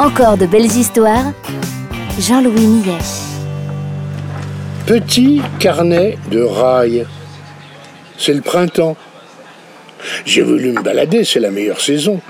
Encore 0.00 0.38
de 0.38 0.46
belles 0.46 0.64
histoires. 0.64 1.34
Jean-Louis 2.18 2.66
Millet. 2.66 2.96
Petit 4.86 5.42
carnet 5.58 6.16
de 6.30 6.40
rails. 6.40 7.04
C'est 8.16 8.32
le 8.32 8.40
printemps. 8.40 8.96
J'ai 10.24 10.40
voulu 10.40 10.72
me 10.72 10.80
balader, 10.80 11.24
c'est 11.24 11.38
la 11.38 11.50
meilleure 11.50 11.82
saison. 11.82 12.22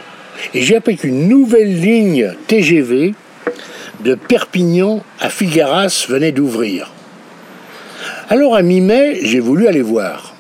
Et 0.53 0.63
j'ai 0.63 0.75
appris 0.75 0.97
qu'une 0.97 1.29
nouvelle 1.29 1.81
ligne 1.81 2.35
TGV 2.49 3.15
de 4.01 4.17
Perpignan 4.17 5.05
à 5.21 5.31
Figueras 5.31 6.07
venait 6.09 6.33
d'ouvrir. 6.33 6.91
Alors 8.31 8.57
à 8.57 8.63
mi-mai, 8.63 9.21
j'ai 9.23 9.39
voulu 9.39 9.69
aller 9.69 9.83
voir. 9.83 10.35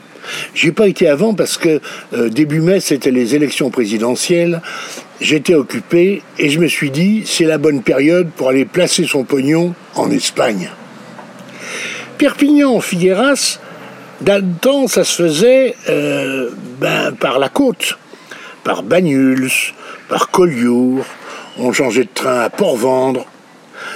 J'ai 0.52 0.72
pas 0.72 0.88
été 0.88 1.06
avant 1.06 1.34
parce 1.34 1.58
que 1.58 1.80
euh, 2.12 2.28
début 2.28 2.60
mai, 2.60 2.80
c'était 2.80 3.12
les 3.12 3.36
élections 3.36 3.70
présidentielles. 3.70 4.60
J'étais 5.20 5.54
occupé 5.54 6.22
et 6.38 6.48
je 6.48 6.58
me 6.58 6.66
suis 6.66 6.90
dit, 6.90 7.24
c'est 7.26 7.44
la 7.44 7.58
bonne 7.58 7.82
période 7.82 8.30
pour 8.30 8.48
aller 8.48 8.64
placer 8.64 9.04
son 9.06 9.24
pognon 9.24 9.74
en 9.94 10.10
Espagne. 10.10 10.70
Perpignan, 12.16 12.80
Figueras, 12.80 13.58
temps, 14.60 14.86
ça 14.86 15.04
se 15.04 15.22
faisait 15.22 15.74
euh, 15.88 16.50
ben, 16.78 17.12
par 17.12 17.38
la 17.38 17.48
côte, 17.48 17.98
par 18.64 18.82
Banyuls, 18.82 19.50
par 20.08 20.30
Collioure. 20.30 21.04
On 21.58 21.72
changeait 21.72 22.04
de 22.04 22.10
train 22.14 22.40
à 22.40 22.50
Port-Vendre. 22.50 23.26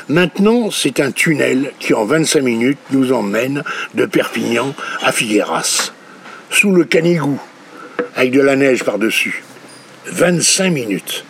Maintenant, 0.08 0.70
c'est 0.70 1.00
un 1.00 1.10
tunnel 1.10 1.72
qui, 1.78 1.94
en 1.94 2.04
25 2.04 2.42
minutes, 2.42 2.78
nous 2.90 3.12
emmène 3.12 3.62
de 3.94 4.06
Perpignan 4.06 4.74
à 5.02 5.12
Figueras, 5.12 5.92
sous 6.50 6.72
le 6.72 6.84
Canigou, 6.84 7.40
avec 8.16 8.32
de 8.32 8.40
la 8.40 8.56
neige 8.56 8.84
par-dessus. 8.84 9.43
25 10.06 10.70
minutes. 10.70 11.24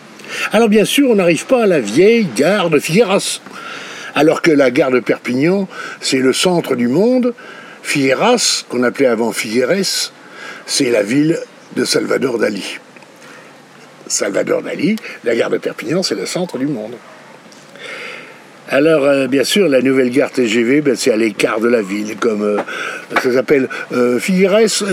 Alors 0.51 0.69
bien 0.69 0.85
sûr, 0.85 1.09
on 1.09 1.15
n'arrive 1.15 1.45
pas 1.45 1.63
à 1.63 1.67
la 1.67 1.79
vieille 1.79 2.27
gare 2.35 2.69
de 2.69 2.79
Figueras. 2.79 3.41
Alors 4.15 4.41
que 4.41 4.51
la 4.51 4.71
gare 4.71 4.91
de 4.91 4.99
Perpignan, 4.99 5.67
c'est 5.99 6.19
le 6.19 6.33
centre 6.33 6.75
du 6.75 6.87
monde, 6.87 7.33
Figueras, 7.83 8.63
qu'on 8.69 8.83
appelait 8.83 9.07
avant 9.07 9.31
Figueres, 9.31 10.11
c'est 10.65 10.89
la 10.89 11.03
ville 11.03 11.37
de 11.75 11.85
Salvador 11.85 12.39
Dali. 12.39 12.79
Salvador 14.07 14.61
Dali, 14.61 14.95
la 15.23 15.35
gare 15.35 15.49
de 15.49 15.57
Perpignan, 15.57 16.01
c'est 16.01 16.15
le 16.15 16.25
centre 16.25 16.57
du 16.57 16.67
monde. 16.67 16.93
Alors, 18.67 19.03
euh, 19.03 19.27
bien 19.27 19.43
sûr, 19.43 19.67
la 19.67 19.81
nouvelle 19.81 20.09
gare 20.09 20.31
TGV, 20.31 20.81
ben, 20.81 20.95
c'est 20.95 21.11
à 21.11 21.15
l'écart 21.15 21.59
de 21.59 21.67
la 21.67 21.83
ville, 21.83 22.15
comme 22.19 22.41
euh, 22.41 22.57
ça 23.21 23.31
s'appelle 23.31 23.69
euh, 23.93 24.17
Figueres 24.17 24.83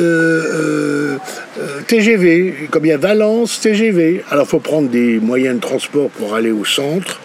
TGV, 1.87 2.69
comme 2.71 2.85
il 2.85 2.89
y 2.89 2.93
a 2.93 2.99
Valence 2.99 3.61
TGV. 3.61 4.25
Alors, 4.31 4.47
faut 4.47 4.59
prendre 4.59 4.91
des 4.91 5.19
moyens 5.21 5.57
de 5.57 5.61
transport 5.61 6.11
pour 6.11 6.35
aller 6.35 6.51
au 6.51 6.67
centre. 6.67 7.19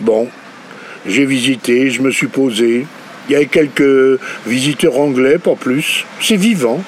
Bon, 0.00 0.28
j'ai 1.06 1.24
visité, 1.24 1.90
je 1.90 2.02
me 2.02 2.10
suis 2.10 2.26
posé. 2.26 2.86
Il 3.28 3.32
y 3.32 3.36
avait 3.36 3.46
quelques 3.46 4.20
visiteurs 4.46 4.98
anglais, 4.98 5.38
pas 5.38 5.54
plus. 5.54 6.04
C'est 6.20 6.36
vivant. 6.36 6.82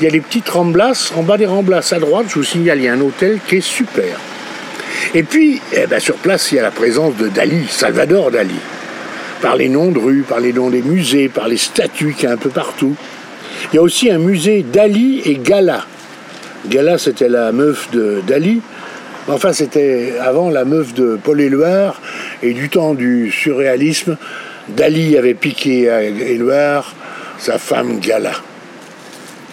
Il 0.00 0.04
y 0.04 0.06
a 0.06 0.10
des 0.10 0.20
petites 0.20 0.48
remblasses. 0.48 1.10
En 1.16 1.22
bas 1.22 1.38
des 1.38 1.46
remblasses 1.46 1.94
à 1.94 1.98
droite, 1.98 2.26
je 2.28 2.34
vous 2.34 2.44
signale, 2.44 2.78
il 2.78 2.84
y 2.84 2.88
a 2.88 2.92
un 2.92 3.00
hôtel 3.00 3.38
qui 3.48 3.56
est 3.56 3.60
super. 3.62 4.18
Et 5.14 5.22
puis, 5.22 5.60
eh 5.72 5.86
ben, 5.86 6.00
sur 6.00 6.16
place, 6.16 6.52
il 6.52 6.56
y 6.56 6.58
a 6.58 6.62
la 6.62 6.70
présence 6.70 7.16
de 7.16 7.28
Dali, 7.28 7.66
Salvador 7.68 8.30
Dali. 8.30 8.54
Par 9.40 9.56
les 9.56 9.68
noms 9.68 9.90
de 9.90 9.98
rues, 9.98 10.24
par 10.28 10.40
les 10.40 10.52
noms 10.52 10.70
des 10.70 10.82
musées, 10.82 11.28
par 11.28 11.48
les 11.48 11.56
statues 11.56 12.14
qu'il 12.14 12.24
y 12.24 12.26
a 12.26 12.34
un 12.34 12.38
peu 12.38 12.50
partout. 12.50 12.96
Il 13.72 13.76
y 13.76 13.78
a 13.78 13.82
aussi 13.82 14.10
un 14.10 14.18
musée 14.18 14.64
Dali 14.70 15.22
et 15.24 15.36
Gala. 15.36 15.84
Gala, 16.68 16.98
c'était 16.98 17.28
la 17.28 17.52
meuf 17.52 17.90
de 17.92 18.20
Dali. 18.26 18.60
Enfin, 19.28 19.52
c'était 19.52 20.14
avant 20.20 20.50
la 20.50 20.64
meuf 20.64 20.94
de 20.94 21.18
Paul 21.22 21.40
Éluard. 21.40 22.00
Et 22.42 22.52
du 22.52 22.68
temps 22.68 22.94
du 22.94 23.30
surréalisme, 23.30 24.16
Dali 24.68 25.16
avait 25.16 25.34
piqué 25.34 25.88
à 25.88 26.02
Éluard 26.02 26.94
sa 27.38 27.58
femme 27.58 28.00
Gala. 28.00 28.32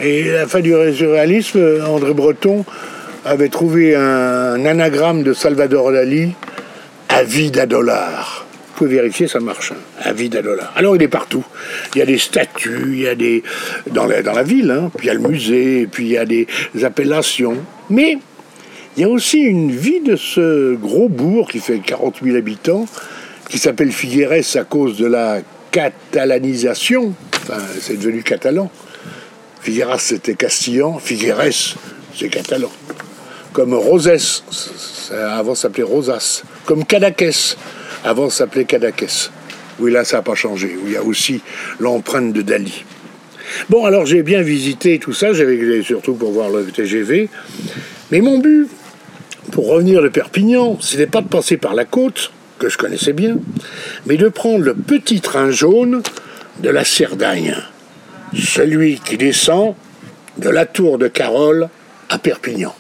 Et 0.02 0.30
à 0.32 0.40
la 0.40 0.48
fin 0.48 0.60
du 0.60 0.74
surréalisme, 0.94 1.82
André 1.88 2.14
Breton 2.14 2.66
avait 3.26 3.50
trouvé 3.50 3.96
un 3.96 4.64
anagramme 4.66 5.24
de 5.24 5.34
Salvador 5.34 5.92
Dali, 5.92 6.34
avide 7.10 7.58
à 7.58 7.66
dollars. 7.66 8.46
Vous 8.52 8.74
pouvez 8.86 8.98
vérifier, 8.98 9.28
ça 9.28 9.40
marche. 9.40 9.72
Hein. 9.72 9.80
Avide 10.04 10.36
à 10.36 10.42
dollars. 10.42 10.72
Alors 10.76 10.96
il 10.96 11.02
est 11.02 11.08
partout. 11.08 11.44
Il 11.96 12.00
y 12.00 12.02
a 12.02 12.06
des 12.06 12.20
statues, 12.20 12.90
il 12.92 13.00
y 13.00 13.08
a 13.08 13.16
des. 13.16 13.42
dans 13.90 14.06
la, 14.06 14.22
dans 14.22 14.34
la 14.34 14.44
ville, 14.44 14.70
hein. 14.70 14.92
puis 14.96 15.08
il 15.08 15.08
y 15.08 15.12
a 15.12 15.14
le 15.16 15.28
musée, 15.28 15.88
puis 15.92 16.06
il 16.06 16.12
y 16.12 16.18
a 16.18 16.26
des 16.26 16.48
appellations. 16.84 17.58
Mais 17.90 18.18
il 18.96 19.02
y 19.02 19.04
a 19.06 19.10
aussi 19.10 19.40
une 19.40 19.72
vie 19.72 20.02
de 20.02 20.16
ce 20.16 20.76
gros 20.76 21.10
bourg 21.10 21.50
qui 21.50 21.60
fait 21.60 21.80
40 21.80 22.18
000 22.22 22.38
habitants, 22.38 22.86
qui 23.50 23.58
s'appelle 23.58 23.92
Figueres 23.92 24.56
à 24.56 24.64
cause 24.66 24.98
de 24.98 25.08
la 25.08 25.40
catalanisation. 25.72 27.14
Enfin, 27.38 27.62
c'est 27.80 27.98
devenu 27.98 28.22
catalan. 28.22 28.70
Figueras, 29.62 29.98
c'était 29.98 30.36
castillan. 30.36 31.00
Figueres, 31.00 31.76
c'est 32.14 32.30
catalan 32.30 32.70
comme 33.56 33.74
Rosès, 33.74 34.44
avant 35.14 35.56
s'appelait 35.56 35.84
Rosas, 35.84 36.44
comme 36.66 36.84
Cadaqués, 36.84 37.56
avant 38.04 38.30
s'appelait 38.30 38.66
Cadaqués. 38.66 39.30
Oui, 39.80 39.94
là, 39.94 40.04
ça 40.04 40.18
n'a 40.18 40.24
pas 40.24 40.36
changé, 40.36 40.76
où 40.76 40.88
il 40.88 40.92
y 40.92 40.98
a 40.98 41.04
aussi 41.04 41.42
l'empreinte 41.80 42.34
de 42.34 42.42
Dali. 42.42 42.84
Bon, 43.70 43.86
alors 43.86 44.06
j'ai 44.06 44.24
bien 44.24 44.42
visité 44.42 45.00
tout 45.00 45.14
ça, 45.14 45.32
j'avais 45.32 45.82
surtout 45.84 46.16
pour 46.16 46.34
voir 46.34 46.50
le 46.50 46.66
TGV, 46.66 47.30
mais 48.12 48.20
mon 48.20 48.40
but, 48.40 48.68
pour 49.54 49.70
revenir 49.70 50.02
de 50.02 50.10
Perpignan, 50.10 50.78
c'était 50.82 51.08
pas 51.08 51.22
de 51.22 51.30
passer 51.30 51.56
par 51.56 51.76
la 51.76 51.86
côte, 51.86 52.34
que 52.60 52.68
je 52.68 52.78
connaissais 52.78 53.14
bien, 53.14 53.38
mais 54.06 54.18
de 54.18 54.28
prendre 54.28 54.66
le 54.66 54.74
petit 54.74 55.22
train 55.22 55.50
jaune 55.50 56.02
de 56.60 56.70
la 56.70 56.84
Cerdagne, 56.84 57.56
celui 58.34 59.00
qui 59.00 59.16
descend 59.16 59.76
de 60.40 60.50
la 60.50 60.66
tour 60.66 60.98
de 60.98 61.08
Carole 61.08 61.70
à 62.10 62.18
Perpignan. 62.18 62.76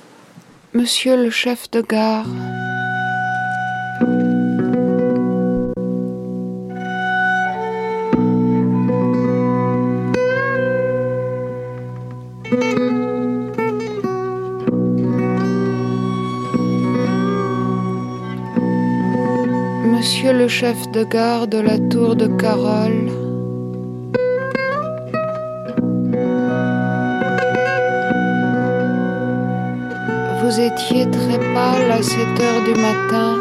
Monsieur 0.75 1.15
le 1.15 1.29
chef 1.29 1.71
de 1.71 1.79
gare. 1.79 2.27
Monsieur 19.85 20.33
le 20.33 20.49
chef 20.49 20.91
de 20.91 21.05
gare 21.05 21.47
de 21.47 21.59
la 21.59 21.79
tour 21.79 22.17
de 22.17 22.27
Carole. 22.27 23.24
Vous 30.55 30.61
étiez 30.61 31.09
très 31.11 31.37
pâle 31.53 31.91
à 31.91 32.01
7 32.01 32.17
heures 32.39 32.63
du 32.63 32.79
matin. 32.79 33.37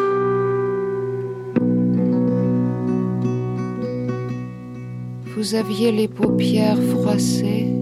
Vous 5.37 5.55
aviez 5.55 5.93
les 5.93 6.09
paupières 6.09 6.83
froissées. 6.83 7.73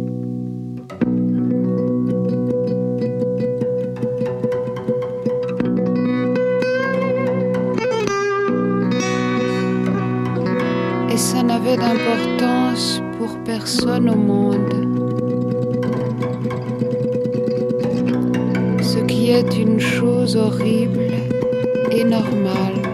Et 11.09 11.17
ça 11.17 11.43
n'avait 11.43 11.79
d'importance 11.79 13.01
pour 13.19 13.39
personne 13.45 14.11
au 14.11 14.17
monde. 14.17 15.02
Est 19.33 19.57
une 19.57 19.81
chose 19.81 20.37
horrible 20.37 21.11
et 21.91 22.05
normale. 22.05 22.92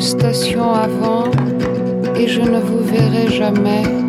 Stations 0.00 0.72
avant 0.72 1.30
et 2.16 2.26
je 2.26 2.40
ne 2.40 2.58
vous 2.58 2.82
verrai 2.84 3.28
jamais. 3.28 3.99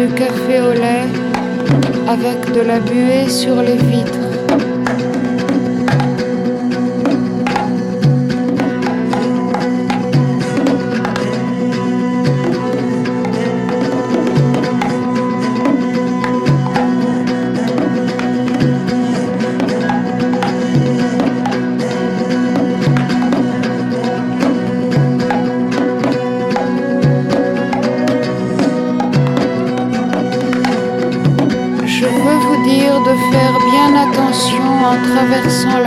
Du 0.00 0.14
café 0.14 0.62
au 0.62 0.72
lait 0.72 1.08
avec 2.08 2.52
de 2.52 2.62
la 2.62 2.80
buée 2.80 3.28
sur 3.28 3.60
les 3.60 3.76
vitres. 3.76 4.19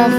Vous 0.06 0.10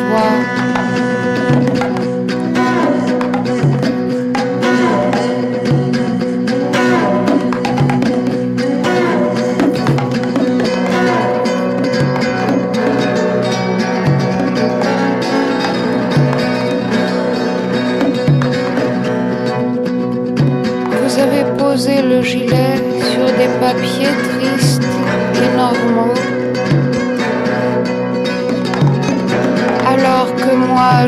avez 21.18 21.44
posé 21.58 22.00
le 22.00 22.22
gilet 22.22 22.76
sur 23.12 23.26
des 23.36 23.48
papiers 23.60 24.23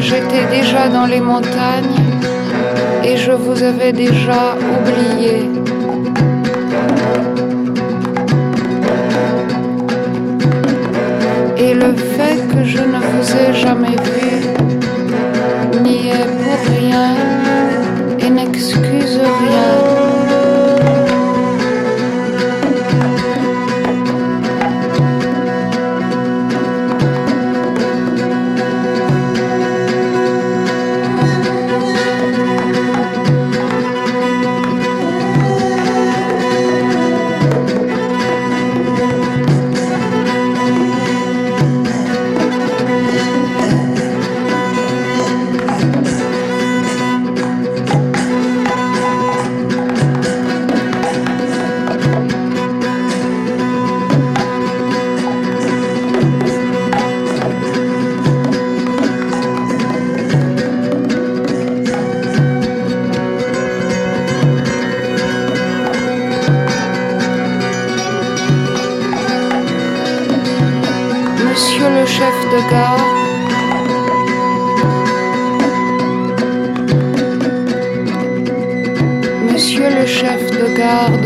j'étais 0.09 0.47
déjà 0.59 0.89
dans 0.89 1.07
les 1.07 1.21
montagnes 1.21 1.99
et 3.03 3.17
je 3.17 3.33
vous 3.33 3.61
avais 3.63 3.93
déjà 3.93 4.43
oublié. 4.75 5.51
Et 11.59 11.75
le 11.75 11.93
fait 12.15 12.39
que 12.53 12.63
je 12.65 12.83
ne 12.95 13.01
vous 13.09 13.29
ai 13.43 13.53
jamais 13.55 13.97
vu 14.09 14.46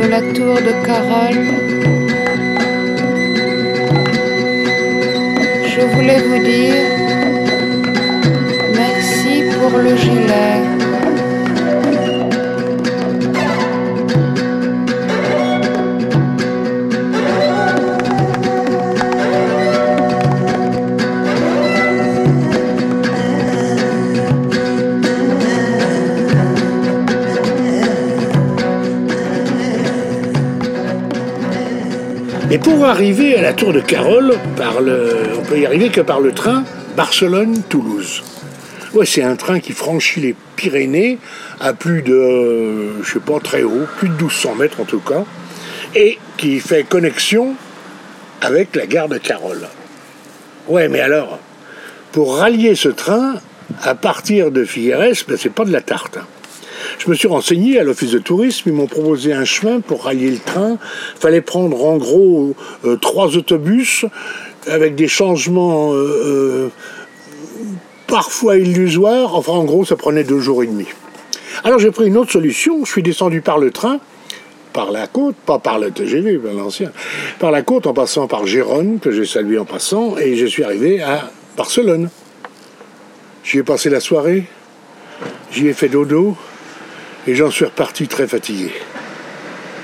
de 0.00 0.08
la 0.08 0.22
tour 0.22 0.54
de 0.54 0.72
Carole, 0.86 1.46
je 5.72 5.80
voulais 5.94 6.20
vous 6.20 6.38
dire 6.42 6.86
merci 8.74 9.42
pour 9.52 9.78
le 9.78 9.96
gilet. 9.96 10.79
Arriver 32.82 33.36
à 33.36 33.42
la 33.42 33.52
tour 33.52 33.72
de 33.72 33.80
Carole, 33.80 34.34
par 34.56 34.80
le, 34.80 35.12
on 35.38 35.42
peut 35.42 35.60
y 35.60 35.64
arriver 35.64 35.90
que 35.90 36.00
par 36.00 36.20
le 36.20 36.32
train 36.32 36.64
Barcelone-Toulouse. 36.96 38.22
Ouais, 38.94 39.06
c'est 39.06 39.22
un 39.22 39.36
train 39.36 39.60
qui 39.60 39.72
franchit 39.72 40.20
les 40.20 40.34
Pyrénées 40.56 41.18
à 41.60 41.72
plus 41.72 42.02
de, 42.02 43.02
je 43.02 43.12
sais 43.12 43.20
pas, 43.20 43.38
très 43.38 43.62
haut, 43.62 43.86
plus 43.98 44.08
de 44.08 44.14
1200 44.14 44.54
mètres 44.56 44.80
en 44.80 44.84
tout 44.84 44.98
cas, 44.98 45.24
et 45.94 46.18
qui 46.36 46.58
fait 46.58 46.82
connexion 46.82 47.54
avec 48.40 48.74
la 48.74 48.86
gare 48.86 49.08
de 49.08 49.18
Carole. 49.18 49.68
Ouais, 50.66 50.88
mais 50.88 51.00
alors, 51.00 51.38
pour 52.12 52.38
rallier 52.38 52.74
ce 52.74 52.88
train, 52.88 53.34
à 53.82 53.94
partir 53.94 54.50
de 54.50 54.64
Figueres, 54.64 55.14
ben, 55.28 55.36
c'est 55.38 55.54
pas 55.54 55.64
de 55.64 55.72
la 55.72 55.80
tarte. 55.80 56.16
Hein. 56.16 56.26
Je 57.00 57.08
me 57.08 57.14
suis 57.14 57.28
renseigné 57.28 57.80
à 57.80 57.82
l'office 57.82 58.10
de 58.10 58.18
tourisme, 58.18 58.68
ils 58.68 58.74
m'ont 58.74 58.86
proposé 58.86 59.32
un 59.32 59.46
chemin 59.46 59.80
pour 59.80 60.04
rallier 60.04 60.30
le 60.32 60.38
train. 60.38 60.76
Il 61.16 61.20
fallait 61.20 61.40
prendre 61.40 61.82
en 61.82 61.96
gros 61.96 62.54
euh, 62.84 62.96
trois 62.96 63.38
autobus 63.38 64.04
avec 64.66 64.96
des 64.96 65.08
changements 65.08 65.94
euh, 65.94 65.96
euh, 65.96 66.68
parfois 68.06 68.58
illusoires. 68.58 69.34
Enfin, 69.34 69.52
en 69.52 69.64
gros, 69.64 69.86
ça 69.86 69.96
prenait 69.96 70.24
deux 70.24 70.40
jours 70.40 70.62
et 70.62 70.66
demi. 70.66 70.88
Alors 71.64 71.78
j'ai 71.78 71.90
pris 71.90 72.06
une 72.06 72.18
autre 72.18 72.32
solution. 72.32 72.84
Je 72.84 72.90
suis 72.90 73.02
descendu 73.02 73.40
par 73.40 73.56
le 73.56 73.70
train, 73.70 73.98
par 74.74 74.90
la 74.90 75.06
côte, 75.06 75.36
pas 75.36 75.58
par 75.58 75.78
le 75.78 75.92
TGV, 75.92 76.38
l'ancien, 76.54 76.92
par 77.38 77.50
la 77.50 77.62
côte 77.62 77.86
en 77.86 77.94
passant 77.94 78.26
par 78.26 78.46
Gérone, 78.46 78.98
que 79.00 79.10
j'ai 79.10 79.24
salué 79.24 79.56
en 79.56 79.64
passant, 79.64 80.18
et 80.18 80.36
je 80.36 80.44
suis 80.44 80.64
arrivé 80.64 81.00
à 81.00 81.30
Barcelone. 81.56 82.10
J'y 83.42 83.56
ai 83.56 83.62
passé 83.62 83.88
la 83.88 84.00
soirée, 84.00 84.44
j'y 85.50 85.66
ai 85.66 85.72
fait 85.72 85.88
dodo, 85.88 86.36
et 87.30 87.34
j'en 87.36 87.50
suis 87.50 87.64
reparti 87.64 88.08
très 88.08 88.26
fatigué. 88.26 88.72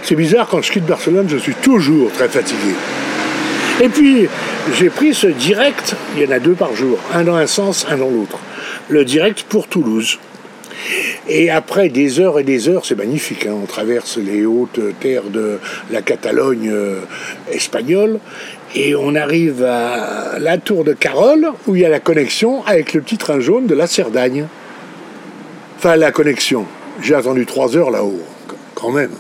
C'est 0.02 0.16
bizarre, 0.16 0.48
quand 0.48 0.62
je 0.62 0.72
quitte 0.72 0.84
Barcelone, 0.84 1.28
je 1.28 1.36
suis 1.36 1.54
toujours 1.54 2.10
très 2.10 2.28
fatigué. 2.28 2.74
Et 3.80 3.88
puis, 3.88 4.28
j'ai 4.74 4.90
pris 4.90 5.14
ce 5.14 5.28
direct, 5.28 5.94
il 6.16 6.24
y 6.24 6.26
en 6.26 6.32
a 6.32 6.40
deux 6.40 6.54
par 6.54 6.74
jour, 6.74 6.98
un 7.14 7.22
dans 7.22 7.36
un 7.36 7.46
sens, 7.46 7.86
un 7.88 7.98
dans 7.98 8.10
l'autre. 8.10 8.38
le 8.88 9.04
direct 9.04 9.44
pour 9.44 9.68
Toulouse. 9.68 10.18
Et 11.28 11.50
après 11.50 11.88
des 11.88 12.18
heures 12.18 12.40
et 12.40 12.42
des 12.42 12.68
heures, 12.68 12.84
c'est 12.84 12.96
magnifique, 12.96 13.46
hein, 13.46 13.54
on 13.62 13.66
traverse 13.66 14.18
les 14.18 14.44
hautes 14.44 14.80
terres 15.00 15.30
de 15.30 15.58
la 15.90 16.02
Catalogne 16.02 16.70
euh, 16.70 17.00
espagnole 17.50 18.18
et 18.74 18.94
on 18.94 19.14
arrive 19.14 19.62
à 19.64 20.38
la 20.38 20.58
tour 20.58 20.84
de 20.84 20.92
Carole 20.92 21.48
où 21.66 21.76
il 21.76 21.82
y 21.82 21.84
a 21.84 21.88
la 21.88 22.00
connexion 22.00 22.64
avec 22.66 22.92
le 22.92 23.00
petit 23.00 23.18
train 23.18 23.40
jaune 23.40 23.66
de 23.66 23.74
la 23.74 23.86
Cerdagne. 23.86 24.46
Enfin, 25.78 25.96
la 25.96 26.10
connexion. 26.10 26.66
J'ai 27.02 27.14
attendu 27.14 27.46
trois 27.46 27.76
heures 27.76 27.90
là-haut, 27.90 28.22
quand 28.74 28.90
même. 28.90 29.12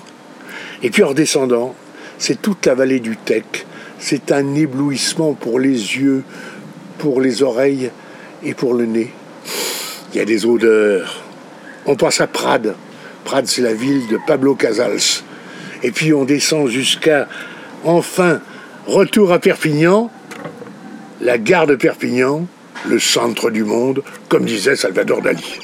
Et 0.82 0.90
puis 0.90 1.02
en 1.02 1.08
redescendant, 1.08 1.74
c'est 2.18 2.40
toute 2.40 2.66
la 2.66 2.74
vallée 2.74 3.00
du 3.00 3.16
Tech. 3.16 3.44
C'est 3.98 4.32
un 4.32 4.54
éblouissement 4.54 5.34
pour 5.34 5.58
les 5.58 5.70
yeux, 5.70 6.22
pour 6.98 7.20
les 7.20 7.42
oreilles 7.42 7.90
et 8.42 8.54
pour 8.54 8.74
le 8.74 8.86
nez. 8.86 9.12
Il 10.12 10.18
y 10.18 10.20
a 10.20 10.24
des 10.24 10.46
odeurs. 10.46 11.22
On 11.86 11.96
passe 11.96 12.20
à 12.20 12.26
Prades. 12.26 12.74
Prades, 13.24 13.46
c'est 13.46 13.62
la 13.62 13.74
ville 13.74 14.06
de 14.08 14.18
Pablo 14.26 14.54
Casals. 14.54 15.22
Et 15.82 15.90
puis 15.90 16.14
on 16.14 16.24
descend 16.24 16.68
jusqu'à, 16.68 17.28
enfin, 17.84 18.40
retour 18.86 19.32
à 19.32 19.38
Perpignan, 19.38 20.10
la 21.20 21.38
gare 21.38 21.66
de 21.66 21.74
Perpignan, 21.74 22.46
le 22.88 22.98
centre 22.98 23.50
du 23.50 23.64
monde, 23.64 24.02
comme 24.28 24.44
disait 24.44 24.76
Salvador 24.76 25.22
Dali. 25.22 25.58